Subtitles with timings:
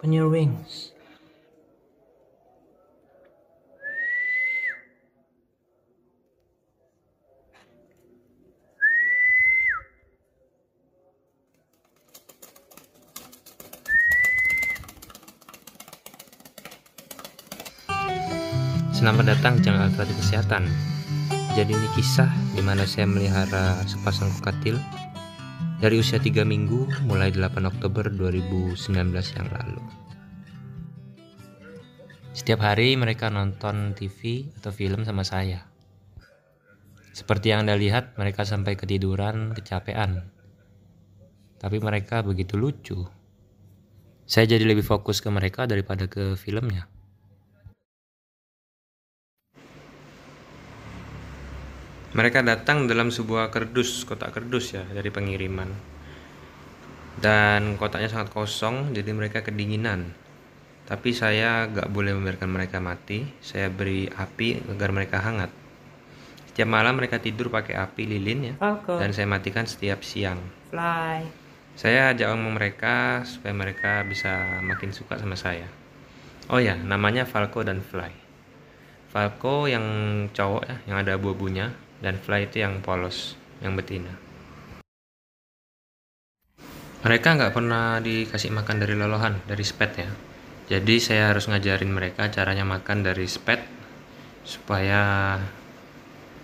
[0.00, 0.96] Open your wings.
[18.96, 20.64] Selamat datang di channel Alternatif Kesehatan.
[21.52, 24.80] Jadi ini kisah di mana saya melihara sepasang kokatil
[25.80, 28.76] dari usia 3 minggu mulai 8 Oktober 2019
[29.16, 29.80] yang lalu.
[32.36, 35.64] Setiap hari mereka nonton TV atau film sama saya.
[37.16, 40.28] Seperti yang Anda lihat, mereka sampai ketiduran, kecapean.
[41.56, 43.08] Tapi mereka begitu lucu.
[44.28, 46.92] Saya jadi lebih fokus ke mereka daripada ke filmnya.
[52.10, 55.70] Mereka datang dalam sebuah kerdus, kotak kerdus ya dari pengiriman.
[57.20, 60.10] Dan kotaknya sangat kosong, jadi mereka kedinginan.
[60.90, 63.22] Tapi saya gak boleh membiarkan mereka mati.
[63.38, 65.54] Saya beri api agar mereka hangat.
[66.50, 68.54] Setiap malam mereka tidur pakai api lilin ya.
[68.58, 68.98] Falco.
[68.98, 70.42] Dan saya matikan setiap siang.
[70.74, 71.22] Fly.
[71.78, 75.70] Saya ajak ngomong mereka supaya mereka bisa makin suka sama saya.
[76.50, 78.10] Oh ya, namanya Falco dan Fly.
[79.14, 79.86] Falco yang
[80.34, 84.16] cowok ya, yang ada abu-abunya, dan Fly itu yang polos, yang betina.
[87.00, 90.10] Mereka nggak pernah dikasih makan dari lolohan, dari spet ya.
[90.68, 93.64] Jadi saya harus ngajarin mereka caranya makan dari spet
[94.44, 95.34] supaya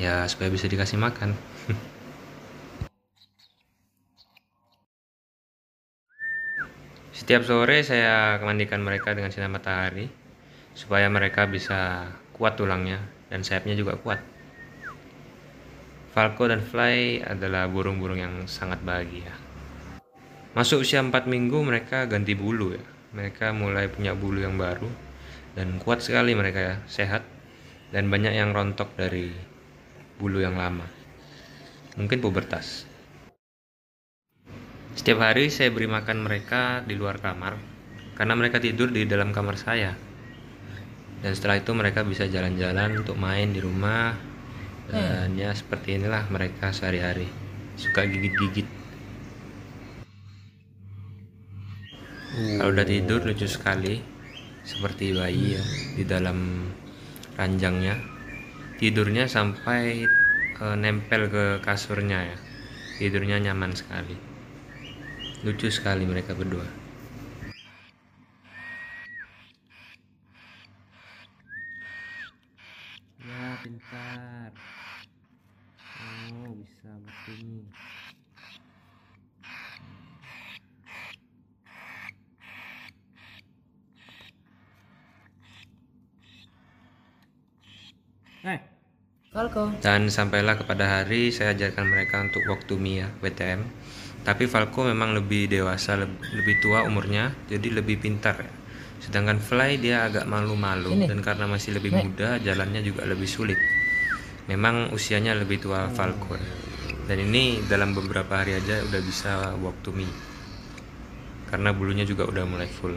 [0.00, 1.36] ya supaya bisa dikasih makan.
[7.18, 10.08] Setiap sore saya mandikan mereka dengan sinar matahari
[10.72, 14.37] supaya mereka bisa kuat tulangnya dan sayapnya juga kuat.
[16.08, 19.28] Falco dan Fly adalah burung-burung yang sangat bahagia.
[20.56, 22.84] Masuk usia 4 minggu mereka ganti bulu ya.
[23.12, 24.88] Mereka mulai punya bulu yang baru
[25.56, 27.24] dan kuat sekali mereka ya, sehat
[27.92, 29.32] dan banyak yang rontok dari
[30.20, 30.84] bulu yang lama.
[31.96, 32.84] Mungkin pubertas.
[34.96, 37.54] Setiap hari saya beri makan mereka di luar kamar
[38.18, 39.92] karena mereka tidur di dalam kamar saya.
[41.18, 44.14] Dan setelah itu mereka bisa jalan-jalan untuk main di rumah
[45.36, 47.28] ya seperti inilah mereka sehari-hari
[47.76, 48.64] suka gigit-gigit.
[52.58, 54.00] Kalau udah tidur lucu sekali
[54.64, 55.64] seperti bayi ya
[55.98, 56.38] di dalam
[57.38, 57.94] ranjangnya.
[58.78, 60.06] Tidurnya sampai
[60.62, 62.38] eh, nempel ke kasurnya ya.
[62.98, 64.16] Tidurnya nyaman sekali.
[65.46, 66.66] Lucu sekali mereka berdua.
[73.22, 74.50] Ya, pintar.
[75.98, 77.62] Oh, bisa begini.
[88.44, 88.60] Eh.
[89.28, 89.68] Falco.
[89.78, 93.60] Dan sampailah kepada hari saya ajarkan mereka untuk walk to me ya, WTM.
[94.24, 98.52] Tapi Falco memang lebih dewasa, leb- lebih tua umurnya, jadi lebih pintar ya.
[98.98, 102.02] Sedangkan Fly dia agak malu-malu dan karena masih lebih Nek.
[102.02, 103.56] muda, jalannya juga lebih sulit.
[104.48, 106.34] Memang usianya lebih tua Falco.
[106.34, 106.48] ya.
[107.04, 110.08] Dan ini dalam beberapa hari aja udah bisa walk to me.
[111.48, 112.96] Karena bulunya juga udah mulai full.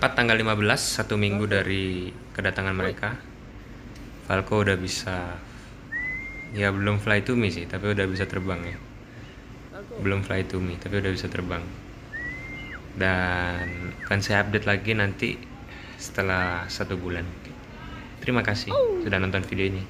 [0.00, 3.20] Tepat tanggal 15, satu minggu dari kedatangan mereka,
[4.24, 5.36] Falco udah bisa,
[6.56, 8.80] ya belum fly to me sih, tapi udah bisa terbang ya.
[10.00, 11.60] Belum fly to me, tapi udah bisa terbang.
[12.96, 15.36] Dan akan saya update lagi nanti
[16.00, 17.28] setelah satu bulan.
[18.24, 18.72] Terima kasih
[19.04, 19.84] sudah nonton video ini.